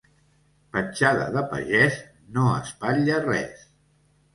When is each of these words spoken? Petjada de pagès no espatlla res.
Petjada 0.75 1.29
de 1.37 1.45
pagès 1.53 2.03
no 2.33 2.49
espatlla 2.59 3.25
res. 3.33 3.67